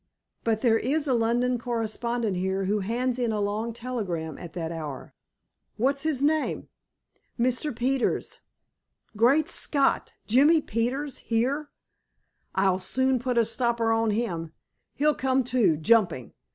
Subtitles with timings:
[0.43, 4.71] "But there is a London correspondent here who hands in a long telegram at that
[4.71, 5.13] hour."
[5.77, 6.69] "What's his name?"
[7.39, 7.71] "Mr.
[7.75, 8.39] Peters."
[9.15, 10.13] "Great Scott!
[10.25, 11.69] Jimmie Peters here?
[12.55, 14.53] I'll soon put a stopper on him.
[14.95, 16.33] He'll come, too—jumping.